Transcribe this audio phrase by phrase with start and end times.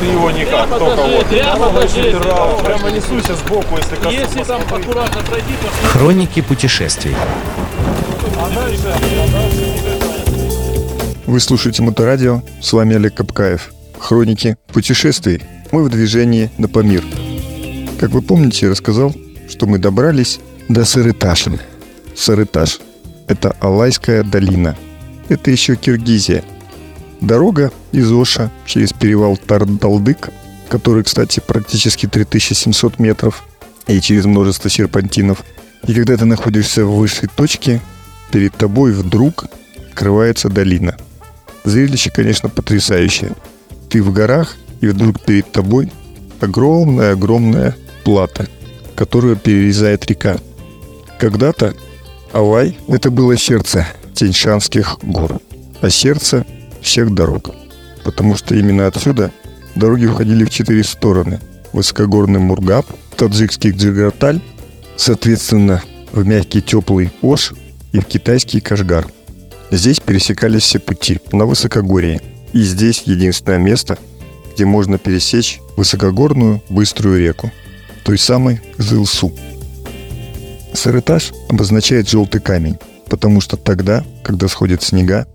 [0.00, 1.26] Ты его никак, только вот.
[1.26, 2.16] прямо покажи.
[2.18, 4.14] Прямо, прямо несуйся сбоку, если коснусь.
[4.14, 7.14] Если там аккуратно пройти, то Хроники путешествий.
[11.26, 13.72] Вы слушаете Моторадио, с вами Олег Капкаев.
[13.98, 15.42] Хроники путешествий.
[15.72, 17.02] Мы в движении на Памир.
[17.98, 19.14] Как вы помните, я рассказал,
[19.48, 20.38] что мы добрались
[20.68, 21.52] до Сарыташа.
[22.14, 22.78] Сарыташ–
[23.28, 24.76] это Алайская долина.
[25.28, 26.44] Это еще Киргизия.
[27.20, 30.28] Дорога из Оша через перевал Тардалдык,
[30.68, 33.44] который, кстати, практически 3700 метров,
[33.86, 35.42] и через множество серпантинов.
[35.86, 37.80] И когда ты находишься в высшей точке,
[38.30, 39.46] перед тобой вдруг
[39.88, 40.96] открывается долина.
[41.64, 43.32] Зрелище, конечно, потрясающее.
[43.88, 45.90] Ты в горах, и вдруг перед тобой
[46.40, 48.46] огромная-огромная плата,
[48.94, 50.36] которую перерезает река.
[51.18, 51.74] Когда-то
[52.32, 55.40] Алай– это было сердце Тяньшанских гор,
[55.80, 56.44] а сердце
[56.82, 57.54] всех дорог.
[58.06, 59.32] Потому что именно отсюда
[59.74, 61.40] дороги уходили в четыре стороны.
[61.72, 64.40] Высокогорный Мургаб, таджикский Джигарталь,
[64.96, 65.82] соответственно,
[66.12, 67.52] в мягкий теплый Ош
[67.90, 69.08] и в китайский Кашгар.
[69.72, 72.20] Здесь пересекались все пути на высокогорье.
[72.52, 73.98] И здесь единственное место,
[74.54, 77.50] где можно пересечь высокогорную быструю реку,
[78.04, 79.32] той самой Зылсу.
[80.72, 85.26] Сарытаж обозначает желтый камень, потому что тогда, когда сходят снега,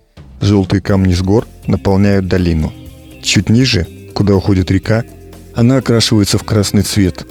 [0.42, 2.74] желтые камни с гор наполняют долину.
[3.22, 5.04] Чуть ниже, куда уходит река,
[5.56, 7.26] она окрашивается в красный цвет.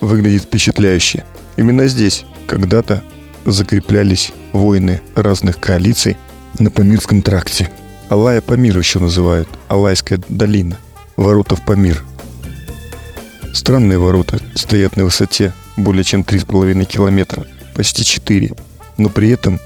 [0.00, 1.24] Выглядит впечатляюще.
[1.56, 3.02] Именно здесь когда-то
[3.44, 6.16] закреплялись воины разных коалиций
[6.58, 7.70] на Памирском тракте.
[8.08, 10.78] Алая Памир еще называют, Алайская долина,
[11.16, 12.04] ворота в Памир.
[13.54, 18.52] Странные ворота стоят на высоте более чем 3,5 километра, почти 4.
[18.98, 19.58] Но при этом,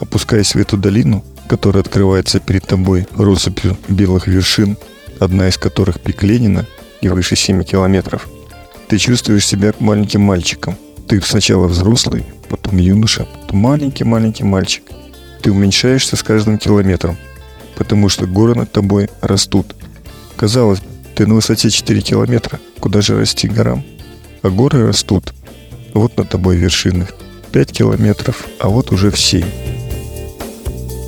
[0.00, 4.76] опускаясь в эту долину, которая открывается перед тобой россыпью белых вершин,
[5.20, 6.66] одна из которых пик Ленина
[7.00, 8.28] и выше 7 километров,
[8.88, 10.76] ты чувствуешь себя маленьким мальчиком.
[11.08, 14.84] Ты сначала взрослый, потом юноша, потом маленький-маленький мальчик.
[15.42, 17.16] Ты уменьшаешься с каждым километром,
[17.76, 19.74] потому что горы над тобой растут.
[20.36, 23.84] Казалось бы, ты на высоте 4 километра, куда же расти горам?
[24.42, 25.32] А горы растут.
[25.94, 27.06] Вот над тобой вершины.
[27.52, 29.65] 5 километров, а вот уже в 7.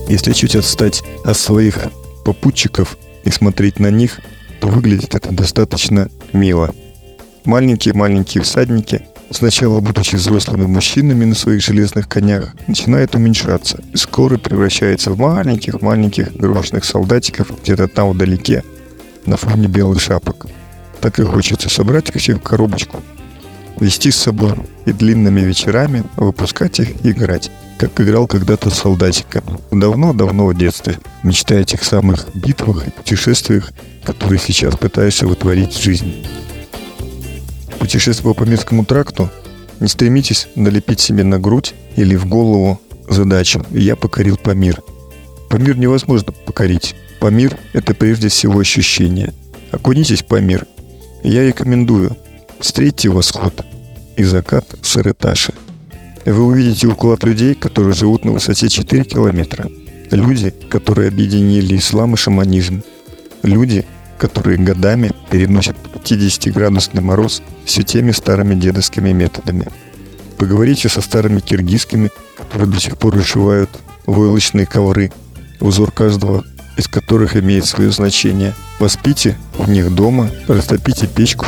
[0.09, 1.79] Если чуть отстать от своих
[2.25, 4.21] попутчиков и смотреть на них,
[4.59, 6.75] то выглядит это достаточно мило.
[7.45, 15.11] Маленькие-маленькие всадники, сначала будучи взрослыми мужчинами на своих железных конях, начинают уменьшаться и скоро превращаются
[15.11, 18.65] в маленьких-маленьких игрушечных солдатиков где-то там вдалеке,
[19.27, 20.47] на фоне белых шапок.
[21.03, 23.03] Так и хочется собрать их в коробочку,
[23.79, 24.55] вести с собой
[24.87, 29.61] и длинными вечерами выпускать их и играть, как играл когда-то солдатиком.
[29.71, 33.73] Давно-давно в детстве, мечтая о тех самых битвах и путешествиях,
[34.05, 36.27] которые сейчас пытаешься вытворить в жизни.
[37.79, 39.31] Путешествуя по Мирскому тракту,
[39.81, 44.83] не стремитесь налепить себе на грудь или в голову задачу «Я покорил Памир».
[45.49, 46.95] Памир невозможно покорить.
[47.21, 49.33] Памир– это прежде всего ощущение.
[49.71, 50.67] Окунитесь в Памир.
[51.23, 52.17] Я рекомендую.
[52.61, 53.65] Встретьте восход
[54.17, 55.55] и закат Сарыташи.
[56.29, 59.71] Вы увидите уклад людей, которые живут на высоте 4 километра.
[60.11, 62.83] Люди, которые объединили ислам и шаманизм.
[63.43, 63.87] Люди,
[64.19, 69.69] которые годами переносят 50-градусный мороз все теми старыми дедовскими методами.
[70.37, 73.71] Поговорите со старыми киргизскими, которые до сих пор вышивают
[74.05, 75.11] войлочные ковры,
[75.61, 76.45] узор каждого
[76.77, 78.53] из которых имеет свое значение.
[78.81, 81.47] Воспите в них дома, растопите печку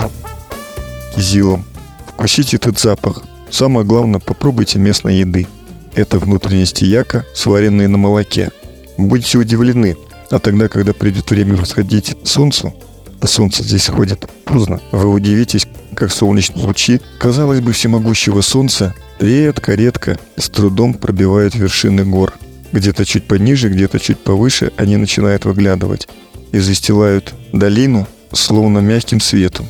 [1.15, 1.67] кизилом,
[2.07, 3.25] вкусите этот запах.
[3.51, 5.47] Самое главное, попробуйте местной еды.
[5.95, 8.51] Это внутренности яка, сваренные на молоке.
[8.97, 9.97] Будете удивлены,
[10.31, 12.73] а тогда, когда придет время восходить солнцу,
[13.21, 20.19] а солнце здесь ходит поздно, вы удивитесь, как солнечные лучи, казалось бы, всемогущего солнца, редко-редко
[20.37, 22.35] с трудом пробивают вершины гор.
[22.73, 26.09] Где-то чуть пониже, где-то чуть повыше они начинают выглядывать
[26.53, 29.67] и застилают долину словно мягким светом.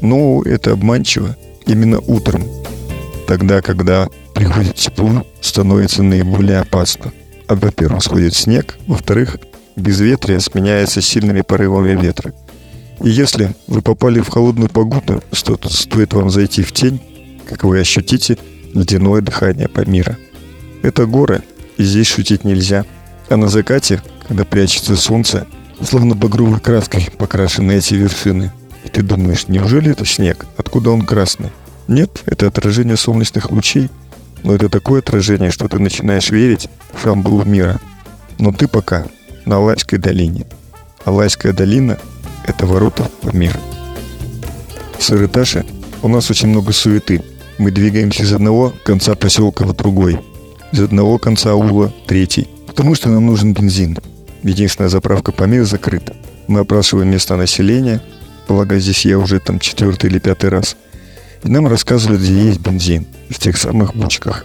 [0.00, 1.34] Но это обманчиво.
[1.66, 2.44] Именно утром,
[3.26, 7.12] тогда, когда приходит тепло, становится наиболее опасно.
[7.48, 9.38] А во-первых, сходит снег, во-вторых,
[9.76, 12.32] безветрие сменяется сильными порывами ветра.
[13.02, 17.00] И если вы попали в холодную погоду, что стоит вам зайти в тень,
[17.46, 18.38] как вы ощутите
[18.72, 20.16] ледяное дыхание Памира.
[20.82, 21.42] Это горы,
[21.76, 22.84] и здесь шутить нельзя.
[23.28, 25.46] А на закате, когда прячется солнце,
[25.82, 28.52] словно багровой краской покрашены эти вершины.
[28.84, 30.46] И ты думаешь, неужели это снег?
[30.56, 31.50] Откуда он красный?
[31.88, 33.90] Нет, это отражение солнечных лучей.
[34.42, 37.80] Но это такое отражение, что ты начинаешь верить в шамбулу мира.
[38.38, 39.06] Но ты пока
[39.44, 40.46] на Алайской долине.
[41.04, 41.98] Алайская долина––
[42.46, 43.58] это ворота в мир.
[44.98, 45.64] В Сырыташе
[46.02, 47.22] у нас очень много суеты.
[47.58, 50.20] Мы двигаемся из одного конца поселка в другой,
[50.72, 53.98] из одного конца в третий, потому что нам нужен бензин.
[54.42, 56.14] Единственная заправка Памир закрыта.
[56.46, 58.02] Мы опрашиваем места населения,
[58.46, 60.76] полагаю, здесь я уже там четвертый или пятый раз.
[61.44, 64.44] И нам рассказывают, где есть бензин, в тех самых бочках.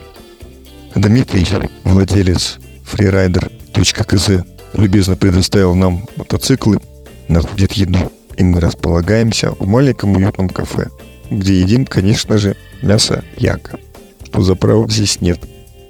[0.96, 1.48] Дмитрий,
[1.84, 2.60] владелец
[2.92, 6.80] freerider.kz, любезно предоставил нам мотоциклы,
[7.28, 10.90] находит еду, и мы располагаемся в маленьком уютном кафе,
[11.30, 13.78] где едим, конечно же, мясо яка.
[14.26, 15.40] Что заправок здесь нет.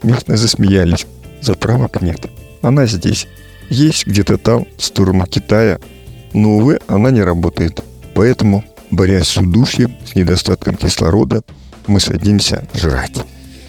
[0.04, 1.06] Местные засмеялись.
[1.42, 2.30] Заправок нет.
[2.62, 3.28] Она здесь.
[3.70, 5.80] Есть где-то там, в сторону Китая.
[6.34, 7.84] Но, увы, она не работает.
[8.14, 11.42] Поэтому, борясь с удушьем, с недостатком кислорода,
[11.88, 13.24] мы садимся жрать.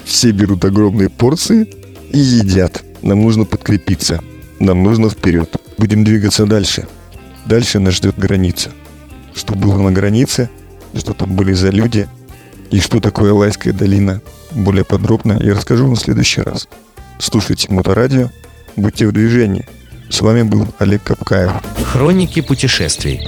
[0.04, 1.68] Все берут огромные порции
[2.12, 2.82] и едят.
[3.02, 4.20] Нам нужно подкрепиться.
[4.60, 5.56] Нам нужно вперед.
[5.78, 6.86] Будем двигаться дальше.
[7.46, 8.70] Дальше нас ждет граница.
[9.34, 10.50] Что было на границе,
[10.94, 12.08] что там были за люди
[12.70, 14.20] и что такое Лайская долина.
[14.50, 16.68] Более подробно я расскажу вам в следующий раз.
[17.18, 18.30] Слушайте Моторадио,
[18.76, 19.66] будьте в движении.
[20.10, 21.52] С вами был Олег Капкаев.
[21.84, 23.26] Хроники путешествий.